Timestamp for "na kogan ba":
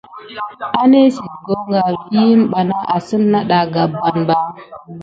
3.31-4.37